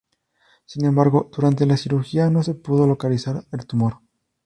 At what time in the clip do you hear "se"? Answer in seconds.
2.41-2.55